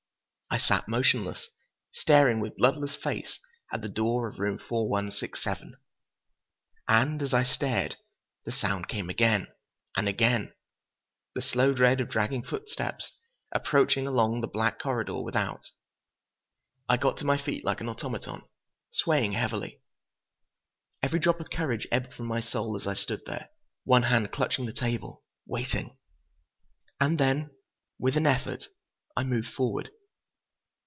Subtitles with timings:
[0.53, 1.47] I sat motionless,
[1.93, 3.39] staring with bloodless face
[3.71, 5.77] at the door of room 4167.
[6.89, 7.95] And as I stared,
[8.43, 9.47] the sound came again,
[9.95, 13.13] and again—the slow tread of dragging footsteps,
[13.53, 15.69] approaching along the black corridor without!
[16.89, 18.41] I got to my feet like an automaton,
[18.91, 19.79] swaying heavily.
[21.01, 23.51] Every drop of courage ebbed from my soul as I stood there,
[23.85, 25.97] one hand clutching the table, waiting....
[26.99, 27.51] And then,
[27.97, 28.65] with an effort,
[29.15, 29.91] I moved forward.